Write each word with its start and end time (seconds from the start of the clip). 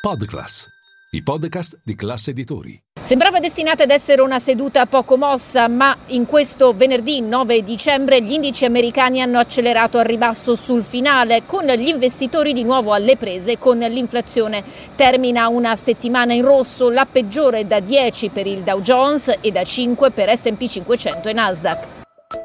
Podclass, 0.00 0.66
i 1.10 1.22
podcast 1.22 1.78
di 1.84 1.94
classe 1.94 2.30
editori. 2.30 2.82
Sembrava 2.98 3.38
destinata 3.38 3.82
ad 3.82 3.90
essere 3.90 4.22
una 4.22 4.38
seduta 4.38 4.86
poco 4.86 5.18
mossa, 5.18 5.68
ma 5.68 5.94
in 6.06 6.24
questo 6.24 6.72
venerdì 6.72 7.20
9 7.20 7.62
dicembre 7.62 8.22
gli 8.22 8.32
indici 8.32 8.64
americani 8.64 9.20
hanno 9.20 9.38
accelerato 9.38 9.98
al 9.98 10.06
ribasso 10.06 10.56
sul 10.56 10.82
finale, 10.82 11.42
con 11.44 11.66
gli 11.66 11.88
investitori 11.88 12.54
di 12.54 12.64
nuovo 12.64 12.94
alle 12.94 13.18
prese 13.18 13.58
con 13.58 13.76
l'inflazione. 13.76 14.64
Termina 14.96 15.48
una 15.48 15.76
settimana 15.76 16.32
in 16.32 16.46
rosso, 16.46 16.88
la 16.88 17.04
peggiore 17.04 17.66
da 17.66 17.80
10 17.80 18.30
per 18.30 18.46
il 18.46 18.62
Dow 18.62 18.80
Jones 18.80 19.36
e 19.42 19.50
da 19.50 19.64
5 19.64 20.12
per 20.12 20.32
SP 20.32 20.64
500 20.66 21.28
e 21.28 21.32
Nasdaq. 21.34 21.86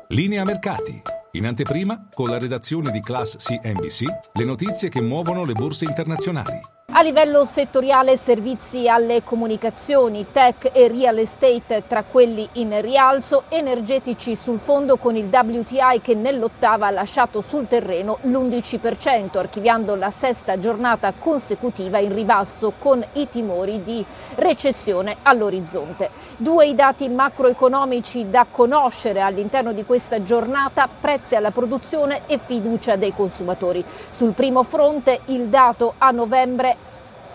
Linea 0.09 0.43
mercati. 0.43 1.01
In 1.31 1.47
anteprima, 1.47 2.09
con 2.13 2.27
la 2.27 2.37
redazione 2.37 2.91
di 2.91 2.99
Class 2.99 3.37
CNBC, 3.37 4.03
le 4.33 4.43
notizie 4.43 4.89
che 4.89 4.99
muovono 4.99 5.45
le 5.45 5.53
borse 5.53 5.85
internazionali. 5.85 6.74
A 6.97 7.01
livello 7.01 7.43
settoriale 7.43 8.15
servizi 8.15 8.87
alle 8.87 9.21
comunicazioni, 9.21 10.27
tech 10.31 10.69
e 10.71 10.87
real 10.87 11.17
estate 11.17 11.83
tra 11.85 12.05
quelli 12.09 12.47
in 12.53 12.79
rialzo, 12.79 13.43
energetici 13.49 14.33
sul 14.37 14.59
fondo 14.59 14.95
con 14.95 15.17
il 15.17 15.25
WTI 15.29 15.99
che 16.01 16.15
nell'ottava 16.15 16.87
ha 16.87 16.91
lasciato 16.91 17.41
sul 17.41 17.67
terreno 17.67 18.19
l'11%, 18.21 19.37
archiviando 19.37 19.95
la 19.95 20.09
sesta 20.09 20.57
giornata 20.57 21.11
consecutiva 21.19 21.97
in 21.97 22.13
ribasso 22.13 22.71
con 22.79 23.05
i 23.11 23.27
timori 23.27 23.83
di 23.83 24.05
recessione 24.35 25.17
all'orizzonte. 25.23 26.09
Due 26.37 26.65
i 26.65 26.75
dati 26.75 27.09
macroeconomici 27.09 28.29
da 28.29 28.47
conoscere 28.49 29.19
all'interno 29.19 29.73
di 29.73 29.83
questa 29.83 30.23
giornata, 30.23 30.87
prezzi 30.87 31.35
alla 31.35 31.51
produzione 31.51 32.21
e 32.25 32.39
fiducia 32.41 32.95
dei 32.95 33.13
consumatori. 33.13 33.83
Sul 34.09 34.31
primo 34.31 34.63
fronte 34.63 35.19
il 35.25 35.47
dato 35.47 35.95
a 35.97 36.11
novembre 36.11 36.83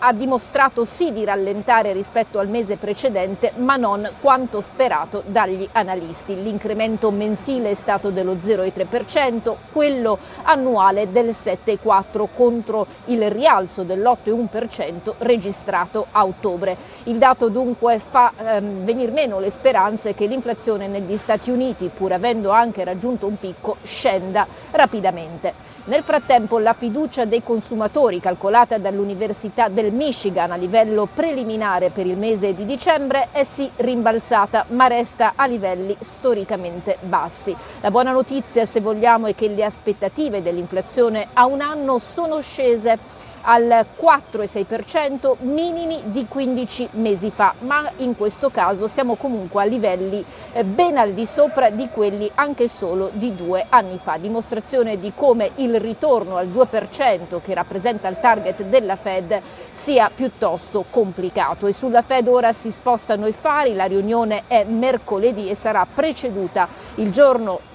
ha 0.03 0.13
dimostrato 0.13 0.83
sì 0.83 1.11
di 1.11 1.23
rallentare 1.23 1.93
rispetto 1.93 2.39
al 2.39 2.47
mese 2.47 2.75
precedente, 2.75 3.51
ma 3.57 3.75
non 3.75 4.09
quanto 4.19 4.59
sperato 4.59 5.21
dagli 5.27 5.67
analisti. 5.73 6.41
L'incremento 6.41 7.11
mensile 7.11 7.69
è 7.69 7.73
stato 7.75 8.09
dello 8.09 8.33
0,3%, 8.33 9.55
quello 9.71 10.17
annuale 10.43 11.11
del 11.11 11.29
7,4% 11.29 12.27
contro 12.35 12.87
il 13.05 13.29
rialzo 13.29 13.83
dell'8,1% 13.83 15.13
registrato 15.19 16.07
a 16.11 16.25
ottobre. 16.25 16.75
Il 17.03 17.17
dato 17.17 17.49
dunque 17.49 17.99
fa 17.99 18.33
ehm, 18.35 18.83
venir 18.83 19.11
meno 19.11 19.39
le 19.39 19.51
speranze 19.51 20.15
che 20.15 20.25
l'inflazione 20.25 20.87
negli 20.87 21.15
Stati 21.15 21.51
Uniti, 21.51 21.91
pur 21.93 22.13
avendo 22.13 22.49
anche 22.49 22.83
raggiunto 22.83 23.27
un 23.27 23.37
picco, 23.37 23.77
scenda 23.83 24.47
rapidamente. 24.71 25.69
Nel 25.83 26.03
frattempo 26.03 26.59
la 26.59 26.73
fiducia 26.73 27.25
dei 27.25 27.41
consumatori 27.41 28.19
calcolata 28.19 28.77
dall'Università 28.77 29.67
del 29.67 29.90
Michigan 29.91 30.51
a 30.51 30.55
livello 30.55 31.07
preliminare 31.13 31.89
per 31.89 32.05
il 32.05 32.17
mese 32.17 32.53
di 32.53 32.65
dicembre 32.65 33.29
è 33.31 33.43
sì 33.43 33.69
rimbalzata 33.75 34.65
ma 34.69 34.87
resta 34.87 35.33
a 35.35 35.45
livelli 35.45 35.95
storicamente 35.99 36.97
bassi. 37.01 37.55
La 37.81 37.91
buona 37.91 38.11
notizia 38.11 38.65
se 38.65 38.81
vogliamo 38.81 39.27
è 39.27 39.35
che 39.35 39.47
le 39.47 39.63
aspettative 39.63 40.41
dell'inflazione 40.41 41.27
a 41.33 41.45
un 41.45 41.61
anno 41.61 41.99
sono 41.99 42.41
scese 42.41 42.97
al 43.41 43.85
4,6% 43.99 45.35
minimi 45.39 46.01
di 46.05 46.25
15 46.27 46.89
mesi 46.93 47.31
fa, 47.31 47.53
ma 47.59 47.89
in 47.97 48.15
questo 48.15 48.49
caso 48.49 48.87
siamo 48.87 49.15
comunque 49.15 49.61
a 49.61 49.65
livelli 49.65 50.23
eh, 50.53 50.63
ben 50.63 50.97
al 50.97 51.13
di 51.13 51.25
sopra 51.25 51.69
di 51.69 51.89
quelli 51.89 52.29
anche 52.35 52.67
solo 52.67 53.09
di 53.13 53.35
due 53.35 53.65
anni 53.69 53.99
fa, 54.01 54.17
dimostrazione 54.17 54.99
di 54.99 55.11
come 55.15 55.51
il 55.55 55.79
ritorno 55.79 56.37
al 56.37 56.47
2% 56.47 57.41
che 57.41 57.53
rappresenta 57.53 58.07
il 58.07 58.19
target 58.19 58.63
della 58.63 58.95
Fed 58.95 59.41
sia 59.71 60.11
piuttosto 60.13 60.85
complicato. 60.89 61.67
E 61.67 61.73
sulla 61.73 62.01
Fed 62.01 62.27
ora 62.27 62.53
si 62.53 62.71
spostano 62.71 63.27
i 63.27 63.31
fari, 63.31 63.73
la 63.73 63.85
riunione 63.85 64.43
è 64.47 64.63
mercoledì 64.63 65.49
e 65.49 65.55
sarà 65.55 65.85
preceduta 65.91 66.67
il 66.95 67.11
giorno 67.11 67.70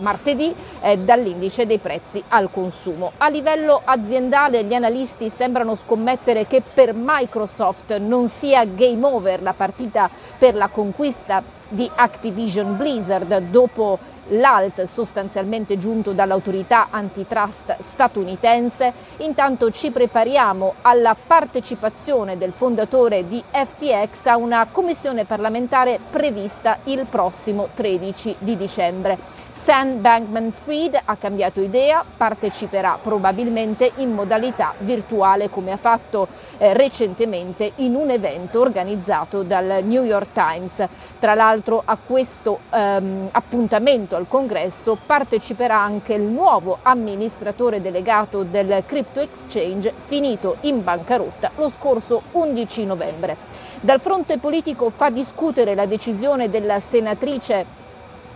martedì 0.00 0.54
eh, 0.80 0.98
dall'indice 0.98 1.66
dei 1.66 1.78
prezzi 1.78 2.22
al 2.28 2.50
consumo. 2.50 3.12
A 3.18 3.28
livello 3.28 3.80
aziendale 3.84 4.64
gli 4.64 4.74
analisti 4.74 5.28
sembrano 5.28 5.74
scommettere 5.74 6.46
che 6.46 6.62
per 6.62 6.92
Microsoft 6.94 7.96
non 7.98 8.28
sia 8.28 8.64
game 8.64 9.04
over 9.04 9.42
la 9.42 9.52
partita 9.52 10.10
per 10.38 10.54
la 10.54 10.68
conquista 10.68 11.42
di 11.68 11.90
Activision 11.94 12.76
Blizzard 12.76 13.38
dopo 13.50 13.98
l'alt 14.28 14.84
sostanzialmente 14.84 15.76
giunto 15.76 16.12
dall'autorità 16.12 16.88
antitrust 16.90 17.76
statunitense, 17.80 18.92
intanto 19.18 19.70
ci 19.70 19.90
prepariamo 19.90 20.74
alla 20.82 21.14
partecipazione 21.14 22.38
del 22.38 22.52
fondatore 22.52 23.26
di 23.26 23.42
FTX 23.50 24.26
a 24.26 24.36
una 24.36 24.66
commissione 24.70 25.24
parlamentare 25.24 25.98
prevista 26.10 26.78
il 26.84 27.06
prossimo 27.08 27.68
13 27.74 28.36
di 28.38 28.56
dicembre. 28.56 29.43
Sam 29.52 30.02
Bankman 30.02 30.50
Fried 30.50 31.00
ha 31.02 31.16
cambiato 31.16 31.62
idea, 31.62 32.04
parteciperà 32.16 32.98
probabilmente 33.00 33.92
in 33.96 34.12
modalità 34.12 34.74
virtuale 34.78 35.48
come 35.48 35.72
ha 35.72 35.78
fatto 35.78 36.28
eh, 36.58 36.74
recentemente 36.74 37.72
in 37.76 37.94
un 37.94 38.10
evento 38.10 38.60
organizzato 38.60 39.42
dal 39.42 39.80
New 39.82 40.04
York 40.04 40.32
Times. 40.32 40.86
Tra 41.18 41.34
l'altro 41.34 41.80
a 41.82 41.96
questo 41.96 42.58
ehm, 42.68 43.28
appuntamento 43.32 44.16
al 44.16 44.28
congresso 44.28 44.98
parteciperà 45.06 45.80
anche 45.80 46.12
il 46.12 46.24
nuovo 46.24 46.80
amministratore 46.82 47.80
delegato 47.80 48.42
del 48.42 48.82
Crypto 48.84 49.20
Exchange 49.20 49.94
finito 50.04 50.56
in 50.62 50.84
bancarotta 50.84 51.52
lo 51.56 51.70
scorso 51.70 52.20
11 52.32 52.84
novembre. 52.84 53.36
Dal 53.80 54.00
fronte 54.00 54.38
politico 54.38 54.90
fa 54.90 55.10
discutere 55.10 55.74
la 55.74 55.86
decisione 55.86 56.50
della 56.50 56.80
senatrice 56.80 57.82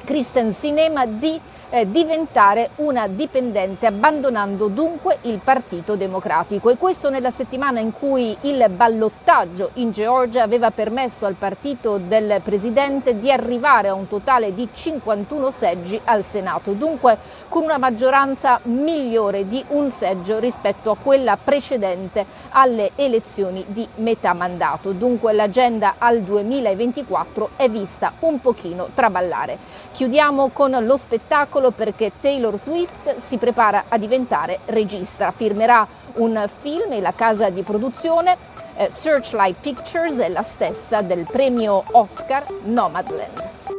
Kristen 0.09 0.55
Sinema 0.55 1.05
di 1.05 1.39
eh, 1.71 1.91
diventare 1.91 2.71
una 2.77 3.07
dipendente 3.09 3.87
abbandonando 3.87 4.69
dunque 4.69 5.19
il 5.23 5.39
Partito 5.43 5.97
Democratico 5.97 6.71
e 6.71 6.79
questo 6.79 7.11
nella 7.11 7.31
settimana 7.31 7.81
in 7.81 7.93
cui 7.93 8.35
il 8.43 8.65
ballottaggio 8.71 9.73
in 9.75 9.91
Georgia 9.91 10.43
aveva 10.43 10.71
permesso 10.71 11.27
al 11.27 11.35
partito 11.35 11.99
del 11.99 12.41
presidente 12.43 13.19
di 13.19 13.31
arrivare 13.31 13.89
a 13.89 13.95
un 13.95 14.09
totale 14.09 14.55
di 14.55 14.69
51 14.73 15.51
seggi 15.51 16.01
al 16.05 16.25
Senato, 16.25 16.73
dunque 16.73 17.19
con 17.49 17.65
una 17.65 17.77
maggioranza 17.77 18.61
migliore 18.63 19.47
di 19.47 19.63
un 19.69 19.91
seggio 19.91 20.39
rispetto 20.39 20.91
a 20.91 20.97
quella 20.97 21.37
precedente 21.37 22.25
alle 22.51 22.93
elezioni 22.95 23.65
di 23.69 23.87
metà 23.97 24.33
mandato. 24.33 24.93
Dunque 24.93 25.33
l'agenda 25.33 25.97
al 25.99 26.23
2024 26.23 27.51
è 27.57 27.69
vista 27.69 28.13
un 28.21 28.41
pochino 28.41 28.89
traballare. 28.95 29.59
Chiudiamo 29.98 30.50
con 30.50 30.70
lo 30.70 30.97
spettacolo 30.97 31.72
perché 31.72 32.12
Taylor 32.20 32.56
Swift 32.56 33.16
si 33.16 33.36
prepara 33.36 33.86
a 33.88 33.98
diventare 33.98 34.60
regista, 34.66 35.32
firmerà 35.32 35.84
un 36.19 36.48
film 36.60 36.92
e 36.92 37.00
la 37.00 37.14
casa 37.14 37.50
di 37.50 37.62
produzione 37.62 38.36
eh, 38.76 38.91
Searchlight 38.91 39.56
Pictures 39.60 40.19
è 40.19 40.28
la 40.28 40.44
stessa 40.44 41.03
del 41.03 41.26
premio 41.28 41.82
Oscar 41.91 42.44
Nomadland. 42.62 43.78